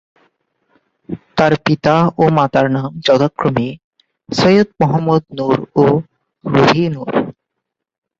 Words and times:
তার 1.37 1.53
পিতা 1.65 1.95
ও 2.17 2.23
মাতার 2.37 2.67
নাম 2.75 2.89
যথাক্রমে 3.05 3.67
সৈয়দ 4.29 4.69
মহম্মদ 4.81 5.23
নুর 5.37 5.57
ও 5.75 5.85
রুবি 6.45 6.83
নুর। 6.93 7.11